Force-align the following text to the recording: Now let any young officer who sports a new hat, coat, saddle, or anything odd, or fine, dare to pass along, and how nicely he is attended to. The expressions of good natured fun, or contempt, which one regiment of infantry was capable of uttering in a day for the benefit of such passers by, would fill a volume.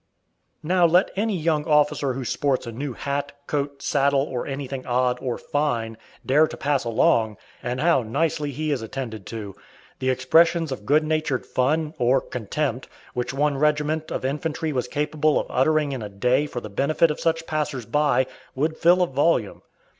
Now 0.63 0.87
let 0.87 1.11
any 1.15 1.37
young 1.37 1.63
officer 1.65 2.13
who 2.13 2.25
sports 2.25 2.65
a 2.65 2.71
new 2.71 2.93
hat, 2.93 3.33
coat, 3.45 3.83
saddle, 3.83 4.21
or 4.23 4.47
anything 4.47 4.83
odd, 4.87 5.19
or 5.21 5.37
fine, 5.37 5.95
dare 6.25 6.47
to 6.47 6.57
pass 6.57 6.83
along, 6.83 7.37
and 7.61 7.79
how 7.79 8.01
nicely 8.01 8.49
he 8.49 8.71
is 8.71 8.81
attended 8.81 9.27
to. 9.27 9.55
The 9.99 10.09
expressions 10.09 10.71
of 10.71 10.87
good 10.87 11.03
natured 11.03 11.45
fun, 11.45 11.93
or 11.99 12.19
contempt, 12.19 12.87
which 13.13 13.31
one 13.31 13.59
regiment 13.59 14.11
of 14.11 14.25
infantry 14.25 14.73
was 14.73 14.87
capable 14.87 15.39
of 15.39 15.45
uttering 15.51 15.91
in 15.91 16.01
a 16.01 16.09
day 16.09 16.47
for 16.47 16.61
the 16.61 16.67
benefit 16.71 17.11
of 17.11 17.19
such 17.19 17.45
passers 17.45 17.85
by, 17.85 18.25
would 18.55 18.77
fill 18.79 19.03
a 19.03 19.07
volume. 19.07 19.61